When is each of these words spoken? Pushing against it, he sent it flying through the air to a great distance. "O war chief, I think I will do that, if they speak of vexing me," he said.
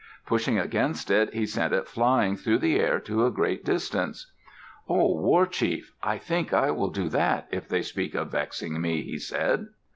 Pushing 0.25 0.57
against 0.57 1.11
it, 1.11 1.31
he 1.31 1.45
sent 1.45 1.71
it 1.73 1.87
flying 1.87 2.35
through 2.35 2.57
the 2.57 2.79
air 2.79 2.99
to 2.99 3.23
a 3.23 3.29
great 3.29 3.63
distance. 3.63 4.31
"O 4.89 5.13
war 5.15 5.45
chief, 5.45 5.93
I 6.01 6.17
think 6.17 6.51
I 6.53 6.71
will 6.71 6.89
do 6.89 7.07
that, 7.09 7.47
if 7.51 7.67
they 7.67 7.83
speak 7.83 8.15
of 8.15 8.31
vexing 8.31 8.81
me," 8.81 9.03
he 9.03 9.19
said. 9.19 9.67